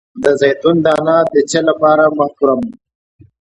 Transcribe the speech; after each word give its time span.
د 0.23 0.25
زیتون 0.39 0.77
دانه 0.85 1.17
د 1.33 1.35
څه 1.49 1.59
لپاره 1.69 2.03
مه 2.17 2.25
خورم؟ 2.35 2.61